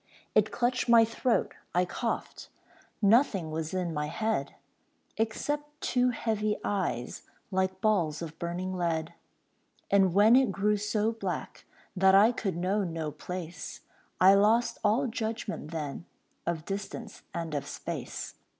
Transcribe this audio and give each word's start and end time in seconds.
It 0.33 0.51
clutched 0.51 0.89
my 0.89 1.05
throat, 1.05 1.53
I 1.75 1.85
coughed; 1.85 2.49
Nothing 3.03 3.51
was 3.51 3.71
in 3.71 3.93
my 3.93 4.07
head 4.07 4.55
Except 5.15 5.79
two 5.79 6.09
heavy 6.09 6.57
eyes 6.63 7.21
Like 7.51 7.81
balls 7.81 8.23
of 8.23 8.39
burning 8.39 8.73
lead. 8.73 9.13
And 9.91 10.15
when 10.15 10.35
it 10.35 10.51
grew 10.51 10.77
so 10.77 11.11
black 11.11 11.65
That 11.95 12.15
I 12.15 12.31
could 12.31 12.57
know 12.57 12.83
no 12.83 13.11
place, 13.11 13.81
I 14.19 14.33
lost 14.33 14.79
all 14.83 15.05
judgment 15.05 15.69
then, 15.69 16.05
Of 16.47 16.65
distance 16.65 17.21
and 17.31 17.53
of 17.53 17.67
space. 17.67 18.33